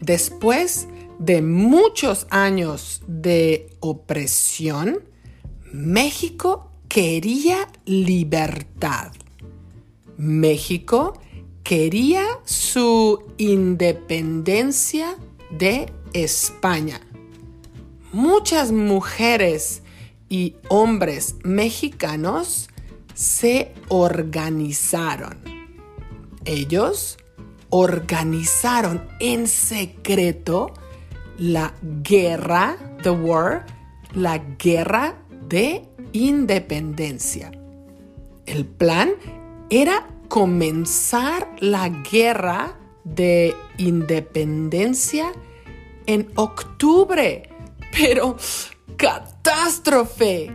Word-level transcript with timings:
Después 0.00 0.88
de 1.18 1.42
muchos 1.42 2.26
años 2.30 3.02
de 3.06 3.76
opresión, 3.80 5.02
México 5.72 6.70
quería 6.88 7.68
libertad. 7.84 9.12
México 10.16 11.20
quería 11.62 12.24
su 12.44 13.24
independencia 13.36 15.16
de 15.50 15.92
España. 16.12 17.00
Muchas 18.12 18.72
mujeres 18.72 19.82
y 20.30 20.56
hombres 20.68 21.36
mexicanos 21.44 22.68
se 23.18 23.74
organizaron. 23.88 25.38
Ellos 26.44 27.18
organizaron 27.68 29.08
en 29.18 29.48
secreto 29.48 30.72
la 31.36 31.74
guerra, 32.04 32.76
the 33.02 33.10
war, 33.10 33.66
la 34.14 34.38
guerra 34.38 35.16
de 35.48 35.82
independencia. 36.12 37.50
El 38.46 38.64
plan 38.64 39.10
era 39.68 40.06
comenzar 40.28 41.56
la 41.58 41.88
guerra 41.88 42.78
de 43.02 43.52
independencia 43.78 45.32
en 46.06 46.30
octubre. 46.36 47.50
Pero, 47.90 48.36
catástrofe. 48.96 50.52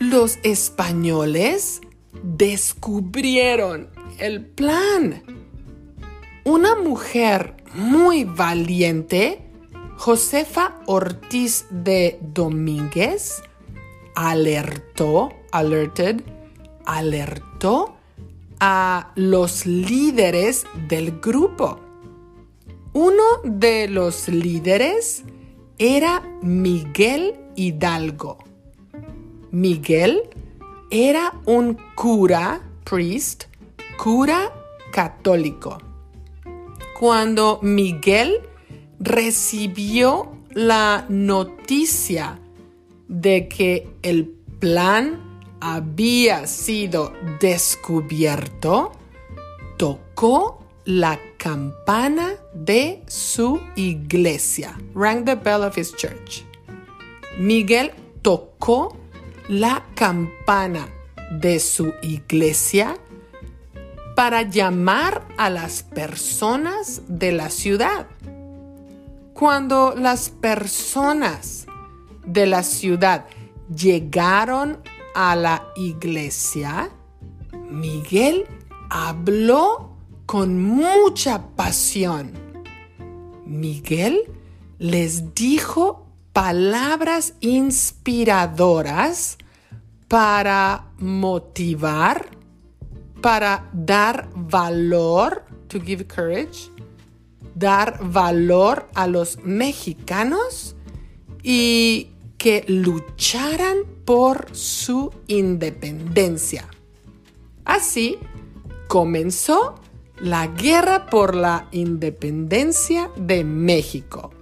Los 0.00 0.38
españoles 0.42 1.80
descubrieron 2.22 3.90
el 4.18 4.44
plan. 4.44 5.22
Una 6.44 6.74
mujer 6.76 7.54
muy 7.74 8.24
valiente, 8.24 9.40
Josefa 9.96 10.80
Ortiz 10.86 11.66
de 11.70 12.18
Domínguez, 12.20 13.42
alertó, 14.14 15.30
alerted, 15.50 16.22
alertó 16.84 17.96
a 18.60 19.12
los 19.16 19.66
líderes 19.66 20.64
del 20.88 21.20
grupo. 21.20 21.80
Uno 22.92 23.24
de 23.42 23.88
los 23.88 24.28
líderes 24.28 25.24
era 25.78 26.22
Miguel 26.42 27.34
Hidalgo. 27.56 28.38
Miguel 29.50 30.22
era 30.94 31.34
un 31.46 31.76
cura, 31.96 32.60
priest, 32.84 33.46
cura 33.98 34.52
católico. 34.92 35.78
Cuando 36.96 37.58
Miguel 37.62 38.38
recibió 39.00 40.38
la 40.52 41.04
noticia 41.08 42.38
de 43.08 43.48
que 43.48 43.88
el 44.02 44.36
plan 44.60 45.40
había 45.60 46.46
sido 46.46 47.12
descubierto, 47.40 48.92
tocó 49.76 50.64
la 50.84 51.18
campana 51.38 52.34
de 52.54 53.02
su 53.08 53.60
iglesia. 53.74 54.78
Rang 54.94 55.24
the 55.24 55.34
bell 55.34 55.64
of 55.64 55.76
his 55.76 55.92
church. 55.96 56.44
Miguel 57.36 57.90
tocó 58.22 58.96
la 59.48 59.84
campana 59.94 60.88
de 61.30 61.60
su 61.60 61.92
iglesia 62.02 62.96
para 64.14 64.42
llamar 64.42 65.26
a 65.36 65.50
las 65.50 65.82
personas 65.82 67.02
de 67.08 67.32
la 67.32 67.50
ciudad. 67.50 68.06
Cuando 69.34 69.94
las 69.96 70.30
personas 70.30 71.66
de 72.24 72.46
la 72.46 72.62
ciudad 72.62 73.26
llegaron 73.74 74.78
a 75.14 75.34
la 75.34 75.66
iglesia, 75.76 76.90
Miguel 77.70 78.46
habló 78.90 79.96
con 80.26 80.62
mucha 80.62 81.48
pasión. 81.56 82.32
Miguel 83.44 84.22
les 84.78 85.34
dijo 85.34 86.03
palabras 86.34 87.34
inspiradoras 87.40 89.38
para 90.08 90.90
motivar, 90.98 92.26
para 93.22 93.70
dar 93.72 94.28
valor, 94.34 95.44
to 95.68 95.80
give 95.80 96.04
courage, 96.06 96.70
dar 97.54 97.98
valor 98.02 98.90
a 98.94 99.06
los 99.06 99.38
mexicanos 99.44 100.74
y 101.42 102.10
que 102.36 102.64
lucharan 102.66 103.84
por 104.04 104.48
su 104.54 105.12
independencia. 105.28 106.68
Así 107.64 108.18
comenzó 108.88 109.76
la 110.18 110.48
guerra 110.48 111.06
por 111.06 111.36
la 111.36 111.68
independencia 111.70 113.08
de 113.16 113.44
México. 113.44 114.33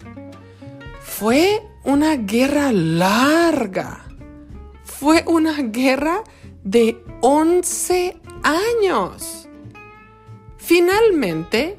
Fue 1.23 1.63
una 1.85 2.17
guerra 2.17 2.73
larga. 2.73 4.09
Fue 4.83 5.23
una 5.25 5.63
guerra 5.63 6.25
de 6.65 7.01
11 7.21 8.17
años. 8.43 9.49
Finalmente, 10.57 11.79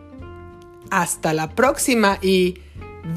Hasta 0.89 1.33
la 1.33 1.49
próxima 1.49 2.17
y 2.21 2.55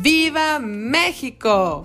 ¡Viva 0.02 0.58
México! 0.60 1.84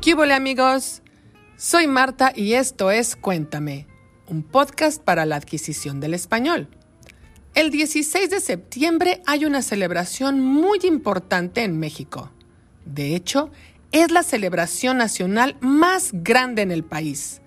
¿Qué 0.00 0.14
hola 0.14 0.36
amigos? 0.36 1.02
Soy 1.60 1.88
Marta 1.88 2.32
y 2.36 2.52
esto 2.52 2.92
es 2.92 3.16
Cuéntame, 3.16 3.88
un 4.28 4.44
podcast 4.44 5.02
para 5.02 5.26
la 5.26 5.34
adquisición 5.34 5.98
del 5.98 6.14
español. 6.14 6.68
El 7.56 7.72
16 7.72 8.30
de 8.30 8.38
septiembre 8.38 9.22
hay 9.26 9.44
una 9.44 9.60
celebración 9.62 10.40
muy 10.40 10.78
importante 10.84 11.64
en 11.64 11.76
México. 11.80 12.30
De 12.84 13.16
hecho, 13.16 13.50
es 13.90 14.12
la 14.12 14.22
celebración 14.22 14.98
nacional 14.98 15.56
más 15.60 16.10
grande 16.12 16.62
en 16.62 16.70
el 16.70 16.84
país, 16.84 17.40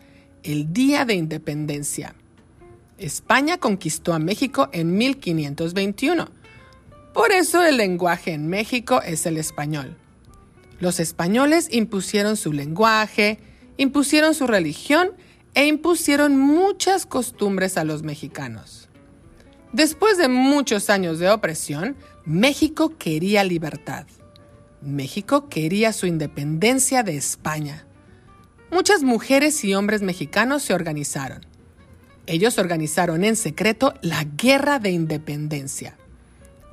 el 0.43 0.73
Día 0.73 1.05
de 1.05 1.13
Independencia. 1.13 2.13
España 2.97 3.59
conquistó 3.59 4.13
a 4.13 4.19
México 4.19 4.67
en 4.73 4.97
1521. 4.97 6.27
Por 7.13 7.31
eso 7.31 7.63
el 7.63 7.77
lenguaje 7.77 8.33
en 8.33 8.49
México 8.49 9.01
es 9.03 9.25
el 9.25 9.37
español. 9.37 9.95
Los 10.81 10.99
españoles 10.99 11.69
impusieron 11.71 12.35
su 12.35 12.51
lenguaje, 12.51 13.39
impusieron 13.81 14.35
su 14.35 14.45
religión 14.45 15.11
e 15.55 15.65
impusieron 15.65 16.37
muchas 16.37 17.07
costumbres 17.07 17.77
a 17.77 17.83
los 17.83 18.03
mexicanos. 18.03 18.89
Después 19.73 20.19
de 20.19 20.27
muchos 20.27 20.91
años 20.91 21.17
de 21.17 21.31
opresión, 21.31 21.95
México 22.23 22.95
quería 22.99 23.43
libertad. 23.43 24.05
México 24.81 25.49
quería 25.49 25.93
su 25.93 26.05
independencia 26.05 27.01
de 27.01 27.17
España. 27.17 27.87
Muchas 28.69 29.01
mujeres 29.01 29.63
y 29.63 29.73
hombres 29.73 30.03
mexicanos 30.03 30.61
se 30.61 30.75
organizaron. 30.75 31.43
Ellos 32.27 32.59
organizaron 32.59 33.23
en 33.23 33.35
secreto 33.35 33.95
la 34.01 34.23
Guerra 34.23 34.77
de 34.77 34.91
Independencia. 34.91 35.97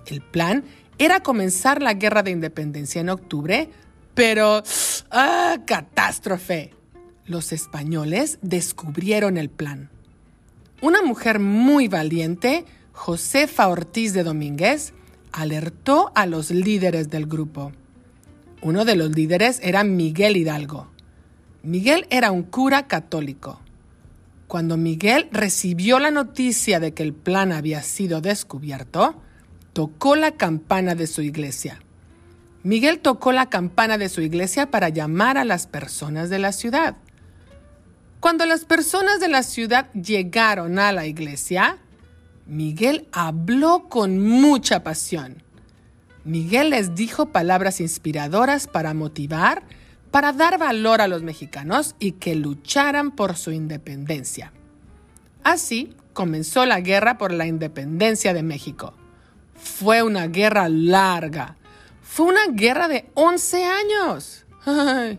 El 0.06 0.20
plan 0.20 0.64
era 0.98 1.20
comenzar 1.20 1.80
la 1.80 1.94
Guerra 1.94 2.22
de 2.22 2.32
Independencia 2.32 3.00
en 3.00 3.08
octubre, 3.08 3.70
pero 4.14 4.62
¡ah, 5.10 5.56
catástrofe! 5.66 6.77
Los 7.28 7.52
españoles 7.52 8.38
descubrieron 8.40 9.36
el 9.36 9.50
plan. 9.50 9.90
Una 10.80 11.02
mujer 11.02 11.40
muy 11.40 11.86
valiente, 11.86 12.64
Josefa 12.92 13.68
Ortiz 13.68 14.14
de 14.14 14.24
Domínguez, 14.24 14.94
alertó 15.30 16.10
a 16.14 16.24
los 16.24 16.50
líderes 16.50 17.10
del 17.10 17.26
grupo. 17.26 17.72
Uno 18.62 18.86
de 18.86 18.96
los 18.96 19.10
líderes 19.10 19.60
era 19.62 19.84
Miguel 19.84 20.38
Hidalgo. 20.38 20.88
Miguel 21.62 22.06
era 22.08 22.30
un 22.30 22.44
cura 22.44 22.86
católico. 22.86 23.60
Cuando 24.46 24.78
Miguel 24.78 25.28
recibió 25.30 25.98
la 25.98 26.10
noticia 26.10 26.80
de 26.80 26.94
que 26.94 27.02
el 27.02 27.12
plan 27.12 27.52
había 27.52 27.82
sido 27.82 28.22
descubierto, 28.22 29.20
tocó 29.74 30.16
la 30.16 30.32
campana 30.32 30.94
de 30.94 31.06
su 31.06 31.20
iglesia. 31.20 31.78
Miguel 32.62 33.00
tocó 33.00 33.32
la 33.32 33.50
campana 33.50 33.98
de 33.98 34.08
su 34.08 34.22
iglesia 34.22 34.70
para 34.70 34.88
llamar 34.88 35.36
a 35.36 35.44
las 35.44 35.66
personas 35.66 36.30
de 36.30 36.38
la 36.38 36.52
ciudad. 36.52 36.96
Cuando 38.20 38.46
las 38.46 38.64
personas 38.64 39.20
de 39.20 39.28
la 39.28 39.44
ciudad 39.44 39.92
llegaron 39.92 40.80
a 40.80 40.92
la 40.92 41.06
iglesia, 41.06 41.78
Miguel 42.46 43.06
habló 43.12 43.88
con 43.88 44.18
mucha 44.18 44.82
pasión. 44.82 45.42
Miguel 46.24 46.70
les 46.70 46.96
dijo 46.96 47.26
palabras 47.26 47.80
inspiradoras 47.80 48.66
para 48.66 48.92
motivar, 48.92 49.62
para 50.10 50.32
dar 50.32 50.58
valor 50.58 51.00
a 51.00 51.06
los 51.06 51.22
mexicanos 51.22 51.94
y 52.00 52.12
que 52.12 52.34
lucharan 52.34 53.12
por 53.12 53.36
su 53.36 53.52
independencia. 53.52 54.52
Así 55.44 55.94
comenzó 56.12 56.66
la 56.66 56.80
guerra 56.80 57.18
por 57.18 57.32
la 57.32 57.46
independencia 57.46 58.34
de 58.34 58.42
México. 58.42 58.94
Fue 59.54 60.02
una 60.02 60.26
guerra 60.26 60.68
larga. 60.68 61.56
Fue 62.02 62.26
una 62.26 62.46
guerra 62.50 62.88
de 62.88 63.08
11 63.14 63.64
años. 63.64 64.46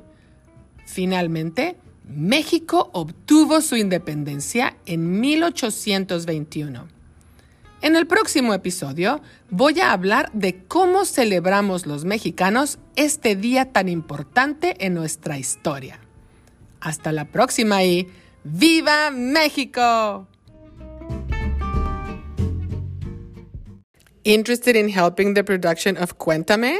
Finalmente, 0.86 1.78
México 2.10 2.90
obtuvo 2.94 3.62
su 3.62 3.76
independencia 3.76 4.78
en 4.88 5.20
1821. 5.20 6.88
En 7.82 7.96
el 7.96 8.08
próximo 8.08 8.54
episodio 8.56 9.22
voy 9.52 9.80
a 9.80 9.94
hablar 9.94 10.32
de 10.34 10.64
cómo 10.66 11.06
celebramos 11.06 11.86
los 11.86 12.06
mexicanos 12.06 12.80
este 12.96 13.36
día 13.36 13.72
tan 13.72 13.88
importante 13.88 14.76
en 14.86 14.96
nuestra 14.96 15.38
historia. 15.38 16.00
Hasta 16.82 17.12
la 17.12 17.26
próxima 17.26 17.84
y 17.84 18.08
¡Viva 18.44 19.12
México! 19.12 20.28
Interested 24.24 24.76
in 24.76 24.90
helping 24.90 25.36
the 25.36 25.44
production 25.44 25.96
of 25.98 26.18
Cuéntame? 26.18 26.80